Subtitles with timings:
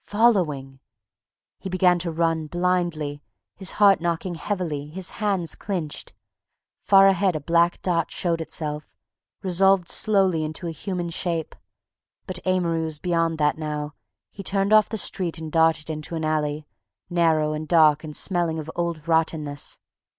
[0.03, 0.79] following.
[1.59, 3.21] He began to run, blindly,
[3.55, 6.15] his heart knocking heavily, his hands clinched.
[6.81, 8.95] Far ahead a black dot showed itself,
[9.43, 11.55] resolved slowly into a human shape.
[12.25, 13.93] But Amory was beyond that now;
[14.31, 16.65] he turned off the street and darted into an alley,
[17.07, 19.77] narrow and dark and smelling of old rottenness.